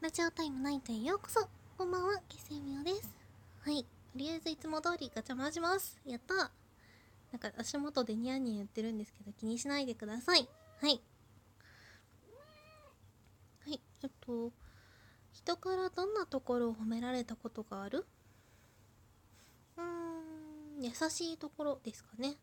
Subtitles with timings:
[0.00, 3.14] ラジオタイムナイトへようこそこんばんは、キセミオです。
[3.60, 3.82] はい。
[3.82, 6.00] とりあえずいつも通りガチャ回します。
[6.06, 6.48] やったな
[7.36, 10.48] んか足元でニャンニャン言ってるんですけど気にしないでください。
[10.80, 11.02] はい。
[13.66, 13.80] はい。
[14.02, 14.52] えっと、
[15.34, 18.06] 人からどんなところを褒められたことがある？
[19.76, 19.82] うー
[20.80, 22.36] ん、優しいところですかね。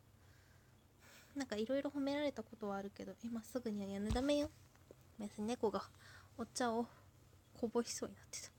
[1.35, 4.51] なんかいろいろ褒められたことはあるけど、今すぐにはやめだめよ。
[5.17, 5.81] ごめんなさい、猫が
[6.37, 6.85] お茶を
[7.59, 8.49] こぼしそうになってた。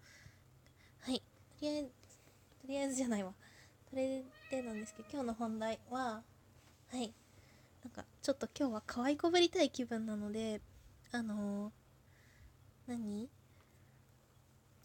[1.11, 1.21] はい。
[1.21, 1.25] と
[1.63, 3.33] りあえず、とりあえずじゃないわ。
[3.89, 6.23] それでなんですけど、今日の本題は、
[6.91, 7.13] はい。
[7.83, 10.61] なんか、ちょっと今日は可愛こぶりたい気分なので、
[11.13, 13.31] あのー、何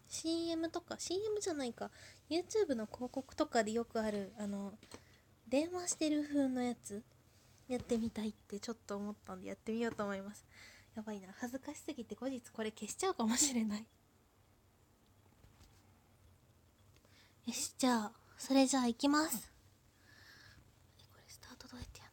[0.08, 1.90] ?CM とか、CM じゃないか、
[2.30, 4.72] YouTube の広告とかでよくある、あの、
[5.48, 7.02] 電話してる風のやつ、
[7.68, 10.46] やってみたいってちょっと思ったんでやってみようと思います。
[10.94, 11.28] やばいな。
[11.38, 13.86] 恥ずかしすぎて後日これ消しちゃうかもしれない。
[17.46, 19.52] よし、じゃあ、それじゃあ行きます。
[21.12, 22.08] これスタートどうやってやん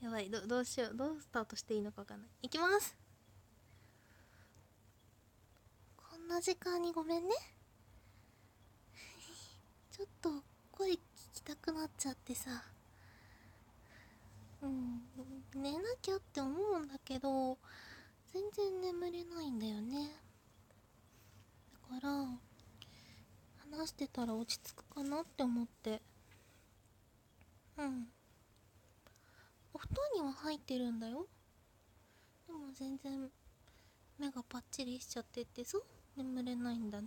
[0.00, 0.08] の？
[0.08, 0.94] やばい、どどうしよう。
[0.96, 2.30] どうスタートしていいのかわかんない。
[2.44, 2.96] いきます
[5.98, 7.34] こんな時間にごめんね。
[9.92, 10.98] ちょっと声聞
[11.34, 12.64] きたくなっちゃってさ。
[14.62, 15.02] うん、
[15.54, 17.58] 寝なきゃって思うんだけど、
[18.34, 20.10] 全然眠れないんだよね。
[21.72, 22.26] だから、
[23.70, 26.02] 話してたら落ち着くかなって思って。
[27.78, 28.08] うん。
[29.72, 31.28] お布団には入ってるんだよ。
[32.48, 33.30] でも全然
[34.18, 35.78] 目がパッチリしちゃっててさ、
[36.16, 37.06] 眠れないんだね。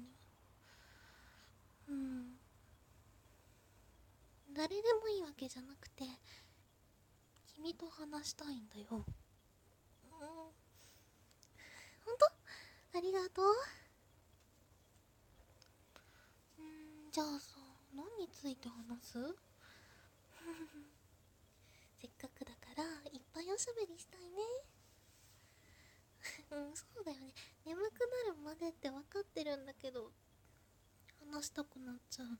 [1.90, 2.38] うん。
[4.54, 6.06] 誰でもいいわけじゃなくて、
[7.54, 9.04] 君と話したいんだよ。
[10.22, 10.57] うん。
[12.08, 12.26] ほんと
[12.96, 13.46] ありがとう。
[16.58, 17.58] うん、じゃあさ、
[17.94, 19.20] 何について話す？
[22.00, 24.38] せっかくだから、いっぱいおしゃべりしたいね。
[26.52, 27.34] うん、そうだよね。
[27.66, 30.14] 眠くなるまでって分かってるんだけど、
[31.30, 32.38] 話したくなっちゃうな。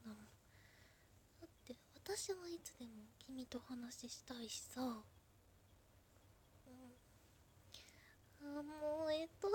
[1.42, 4.82] だって、私はいつでも君と話したいしさ。
[4.82, 5.04] う
[6.70, 6.96] ん。
[8.56, 9.52] あ、もう、えっと、あ、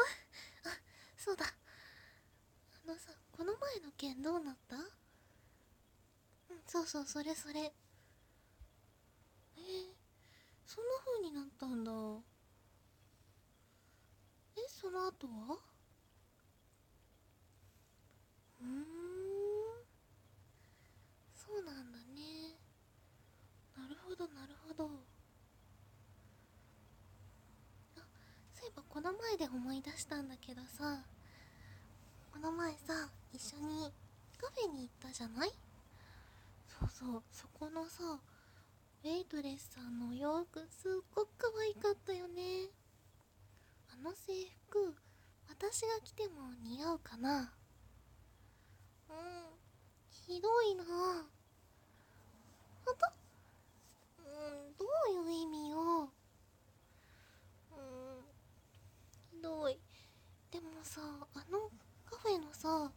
[1.16, 1.44] そうだ。
[1.46, 1.52] あ
[2.86, 4.76] のさ、この前の件どうなった？
[4.76, 4.84] うん、
[6.66, 7.60] そうそう、それそれ。
[7.60, 9.62] えー、
[10.66, 11.92] そんな風になったんだ。
[14.56, 15.58] え、その後は？
[18.60, 18.84] うん。
[21.34, 22.58] そうなんだね。
[23.76, 24.84] なるほど、なるほど。
[27.96, 28.00] あ、
[28.52, 30.98] そういえばこの前で思い出したんだけどさ、
[32.32, 33.92] この前さ、一緒に
[34.40, 35.50] カフェに行ったじゃない？
[36.68, 38.18] そうそう、そこのさ、
[39.04, 42.68] ウェイトレスさんのお洋服すっごく可愛かったよね。
[43.92, 44.32] あの制
[44.68, 44.94] 服、
[45.48, 47.52] 私が着ても似合うかな？
[49.10, 49.16] うん、
[50.10, 50.84] ひどいな。
[52.84, 53.06] ほんと
[54.18, 54.26] うん、
[54.78, 56.10] どういう意味よ
[57.70, 59.78] うん、どい。
[60.52, 61.70] でもさ、あの
[62.06, 62.92] カフェのさ、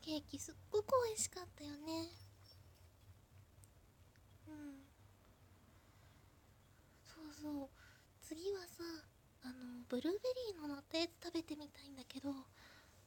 [0.00, 2.08] ケーキすっごく美味しかったよね。
[4.48, 4.86] うん。
[7.06, 7.68] そうそう。
[8.20, 8.82] 次はさ、
[9.44, 10.18] あの、ブルーベ
[10.52, 12.30] リーの乗ったやつ食べてみたいんだけど、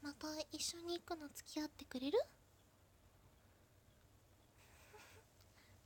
[0.01, 2.19] また一緒に行くの付き合ってくれる？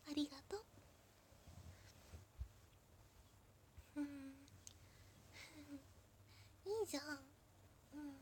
[0.10, 0.62] ありがとう。
[3.96, 4.06] うん。
[6.86, 7.04] じゃん。
[7.94, 8.14] うん。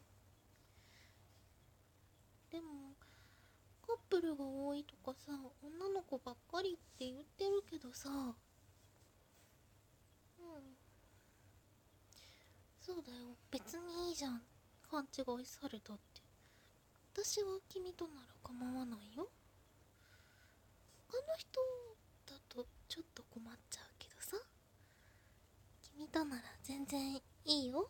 [2.50, 2.96] でも、
[3.86, 8.36] カップルが多いとかさ、女の子ばっかりって言ってるけどさ、うん。
[12.80, 13.36] そうだよ。
[13.52, 14.42] 別にいいじゃん。
[14.90, 16.22] 勘違いされたって。
[17.14, 19.30] 私は君となら構わないよ。
[21.08, 21.62] 他の人
[22.26, 24.38] だとちょっと困っちゃうけどさ。
[25.96, 27.16] 君となら全然
[27.46, 27.90] いいよ。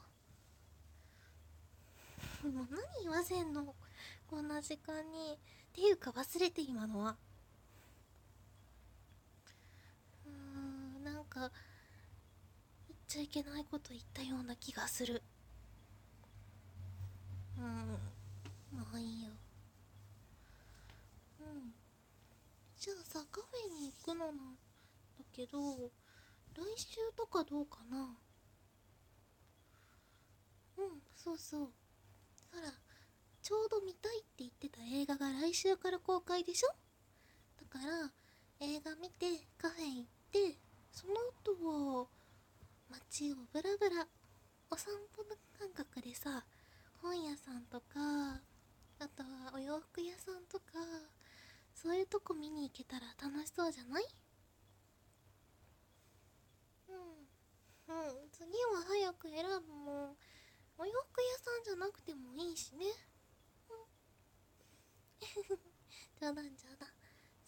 [2.48, 3.76] もう何言わせんの？
[4.28, 5.38] こんな時間に。
[5.72, 7.16] っていうか忘れて今のは。
[10.26, 10.32] うー
[11.00, 11.52] ん、なんか、言っ
[13.08, 15.24] ちゃいけないこと言ったような気がする。
[17.58, 17.66] うん、
[18.78, 19.32] まあいいよ。
[21.40, 21.74] うん。
[22.78, 24.36] じゃあさ、カフェに行くのなん
[25.18, 25.58] だけど、
[26.54, 28.10] 来週とかどうかな？
[30.78, 31.70] うんそうそう
[32.54, 32.72] ほら
[33.42, 36.68] ちょうど見たいって言ってた映画が来週から公開でしょ？
[37.60, 38.12] だから
[38.60, 39.26] 映画見て
[39.58, 40.58] カフェ行って
[40.92, 41.14] その
[41.44, 42.08] 後は
[42.90, 44.06] 街をブラブラ
[44.70, 46.46] お散歩の感覚でさ
[47.02, 48.40] 本屋さんとか
[49.00, 50.64] あとはお洋服屋さんとか
[51.74, 54.06] そういうとこ見に行けたら楽しそうじゃない？
[56.90, 56.96] うん。
[56.96, 57.00] う
[58.26, 58.30] ん。
[58.32, 60.16] 次は早く選ぶもん。
[61.64, 62.86] じゃなくてもいいしね。
[63.70, 63.78] うん。
[66.20, 66.90] 冗談冗談。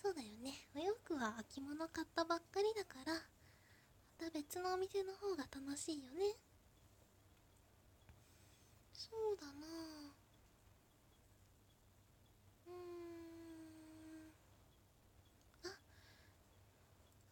[0.02, 0.54] そうだよね。
[0.76, 3.20] お洋服は秋物買ったばっかりだからま
[4.18, 6.36] た別のお店の方が楽しいよね。
[8.94, 9.54] そうだな。
[12.68, 14.34] うん。
[15.64, 15.70] あ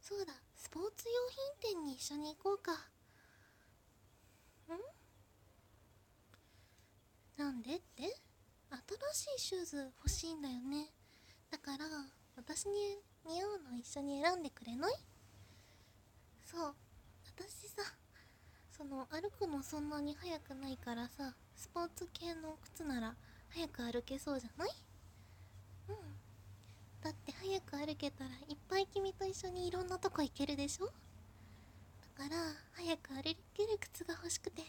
[0.02, 0.34] そうだ。
[0.56, 1.14] スポーツ用
[1.62, 2.78] 品店に一緒に行こうかん
[7.38, 8.04] なんでって
[9.14, 10.86] 新しいシューズ欲しいんだよね。
[11.50, 11.86] だから
[12.38, 14.94] 私に似合うの一緒に選んでくれない？
[16.46, 16.76] そう。
[17.26, 17.82] 私さ
[18.70, 23.16] その歩くのそんなに速くないからさスポーツ系の靴なら
[23.50, 24.70] 早く歩けそうじゃない？
[25.90, 25.96] うん。
[27.04, 30.86] だって早く歩けたらいっぱい君と一緒にいろんなとこ行けるでしょ？
[30.86, 30.92] だ
[32.30, 32.36] から
[32.74, 33.24] 早く歩
[33.56, 34.62] ける靴が欲しくて。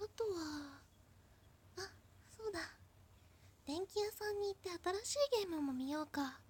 [0.00, 0.77] あとは
[3.68, 4.70] 電気屋さんに行って
[5.04, 6.40] 新しいゲームも見ようか。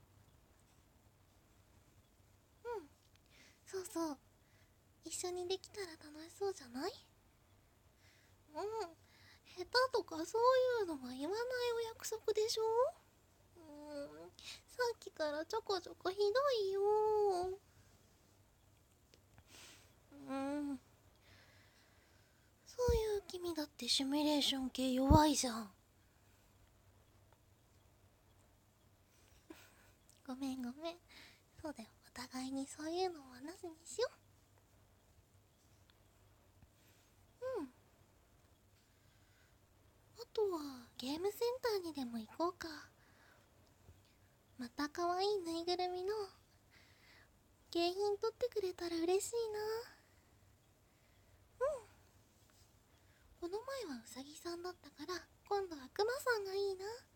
[2.64, 2.86] うん。
[3.66, 4.18] そうそう。
[5.04, 6.92] 一緒にできたら楽しそうじゃない？
[8.54, 8.62] うん。
[9.48, 10.42] 下手とかそう
[10.82, 12.62] いうのは言わないお約束でしょ？
[13.56, 13.60] う
[14.04, 14.30] ん。
[14.68, 16.24] さっきからちょこちょこひど
[16.68, 16.80] いよ。
[20.28, 20.80] うん。
[22.64, 25.68] そういう君だってシミュレーション系弱いじゃん。
[30.28, 30.96] ごめんごめん。
[31.62, 31.88] そうだよ。
[32.06, 34.10] お互いにそういうのはなしにしよ
[37.40, 37.46] う。
[37.60, 37.68] うん。
[40.20, 42.68] あとはゲームセンターにでも行こうか。
[44.58, 46.12] また可愛いぬいぐるみの
[47.70, 49.60] 景品取ってくれたら嬉しいな。
[51.60, 51.88] うん。
[53.40, 53.58] この
[53.88, 57.07] 前はうさぎさんだったから今度はクマさんがいいな。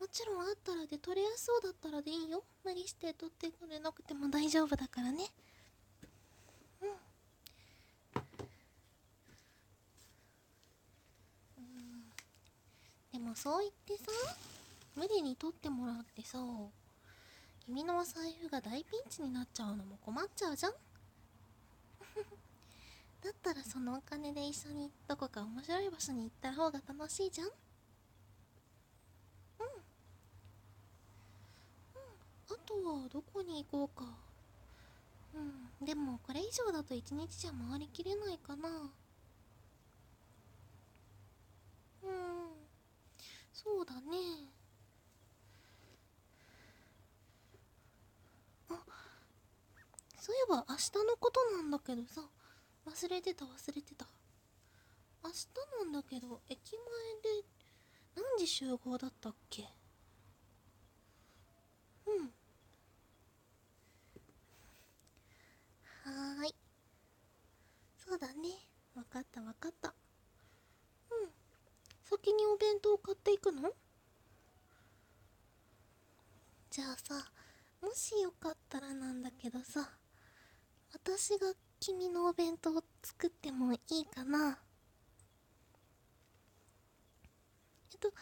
[0.00, 2.44] もちろんあったらで取れやすそうだったらでいいよ。
[2.64, 5.24] 無理して取ってくれなくても大丈夫だからね。
[6.80, 6.90] うん。
[13.12, 14.12] でもそう言ってさ
[14.94, 16.38] 無理に取ってもらってさ
[17.66, 20.72] 君のお財布が大ピンチになっちゃうのも困っちゃうじゃん。
[23.20, 27.50] だったらそのお金で一緒にどこか面白い場所に行った方が楽しいじゃん
[32.50, 34.04] あとはどこに行こうか。
[35.34, 38.68] うんでもこれ以上だと一日じゃ回りきれないかな。
[38.68, 38.90] うん
[43.52, 44.00] そうだね。
[48.70, 48.82] あ
[50.18, 52.22] そういえば明日のことなんだけどさ。
[52.86, 54.06] 忘れてた忘れてた。
[55.22, 55.46] 明日
[55.84, 56.80] なんだけど駅前
[57.42, 57.46] で
[58.16, 59.68] 何時集合だったっけ？
[62.06, 62.32] うん。
[66.08, 66.54] はーい。
[67.96, 68.34] そうだね。
[68.94, 69.88] わかったわかった。
[69.88, 69.92] う
[71.26, 71.30] ん。
[72.04, 73.70] 先にお弁当買っていくの？
[76.70, 77.14] じゃあさ
[77.82, 79.90] もしよかったらなんだけどさ
[80.92, 82.72] 私が君のお弁当
[83.02, 84.58] 作ってもいいかな？
[87.92, 88.12] えっと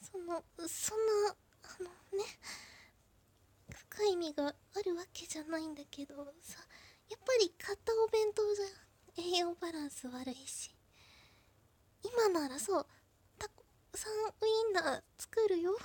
[0.00, 1.34] そのそんな
[1.64, 2.24] あのね
[3.90, 4.52] 深い意味があ
[4.84, 6.58] るわけじゃないんだけどさ
[7.12, 8.64] やっぱり買ったお弁当じゃ
[9.36, 10.74] 栄養バランス悪いし。
[12.02, 12.86] 今ならそう
[13.38, 13.52] たく
[13.98, 14.16] さんウ
[14.48, 15.76] インナー作るよ。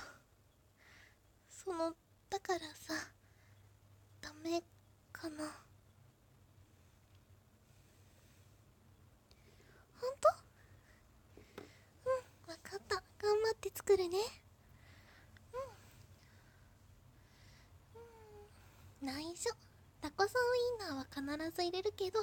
[1.50, 1.94] その
[2.30, 2.94] だからさ
[4.22, 4.62] ダメ
[5.12, 5.44] かな。
[10.00, 10.28] ほんと
[12.06, 13.02] うんわかった。
[13.18, 14.16] 頑張って作るね。
[19.04, 19.10] うん。
[19.10, 19.14] うん。
[19.14, 19.67] 内緒。
[20.00, 22.20] タコさんウインナーは必ず入れるけど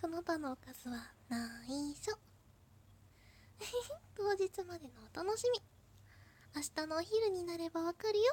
[0.00, 2.16] その他のおかずは内緒
[4.14, 5.60] 当日までのお楽しみ。
[6.54, 8.24] 明日のお昼になればわかるよ。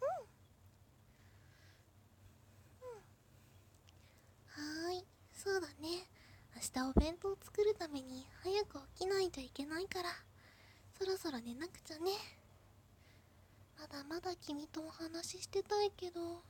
[0.00, 0.04] う
[2.84, 2.96] ん、うん、
[4.86, 5.06] はーい。
[5.34, 6.08] そうだね。
[6.54, 10.10] 明日お弁当作るために早く起きないといけないから。
[10.98, 12.12] そろそろ寝なくちゃね。
[13.78, 16.42] まだまだ君とお話ししてたいけど。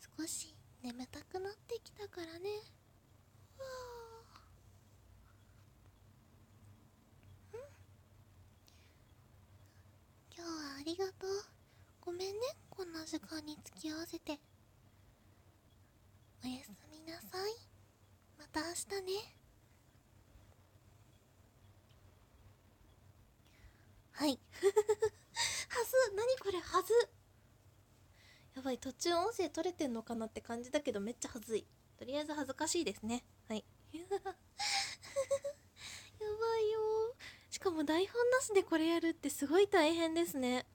[0.00, 2.48] 少し眠たくなってきたからね。
[3.58, 4.40] わあ。
[10.34, 11.44] 今日はありがとう。
[12.00, 12.40] ごめんね。
[12.70, 14.38] こんな時間に付き合わせて。
[16.42, 17.52] おやすみなさい。
[18.38, 19.34] また明日ね。
[24.12, 24.38] はい。
[25.68, 26.58] はず何これ？
[26.58, 27.19] はず。
[28.60, 31.64] やばい途中音声取れてんのかなって感じだけどめっちゃはずい。
[31.98, 33.24] とりあえず恥ずかしいですね。
[33.48, 33.64] はい。
[33.96, 34.30] やばい
[36.70, 37.14] よ。
[37.48, 40.66] しかも台本なしでこれやるってすごい大変ですね。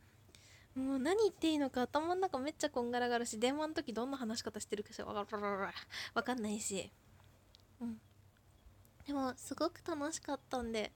[0.74, 6.92] もう何言っていいのか頭の中めっちゃこんがらがるし電話の時どんな話し方してるかしらわかんないし。
[7.82, 8.01] うん。
[9.06, 10.92] でもすごく楽しかったんで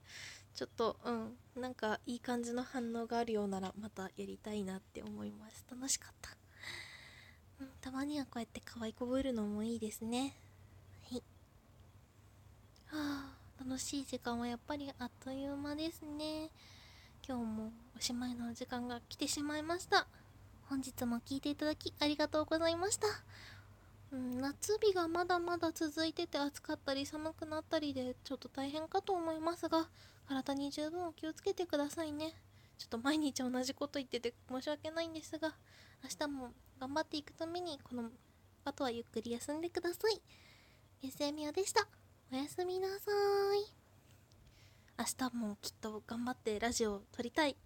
[0.56, 1.38] ちょっとうん。
[1.54, 5.64] なんかいい感じの反応があるようならまたやりたいなって思います。
[5.70, 6.30] 楽しかった、
[7.80, 10.34] たまにはこうやって可愛いこぶるのもいいですね。
[11.10, 11.22] はい。
[12.86, 16.50] はあ楽しい時間はやっぱりあっという間ですね。
[17.26, 20.06] 今日もおしまいの時間が来てしまいました。
[20.68, 23.06] 本日も聴いていただきありがとうございました。
[24.12, 29.88] うん、夏日がまだまだ続いてて暑かったり寒くなったりでちょっと大変かと思いますが
[30.26, 32.34] 体に十分お気をつけてくださいね。
[32.78, 35.52] ちょっと毎日同じこと言ってて申し訳ないんですが
[36.02, 36.50] 明日も
[36.80, 38.04] 頑張っていくためにこの
[38.64, 40.22] あとはゆっくり休んでください。
[41.02, 41.86] ゆせみおでした。
[42.32, 43.10] おやすみなさ
[43.54, 43.76] い。
[44.98, 47.56] 明日もきっと頑張ってラジオを撮りたい。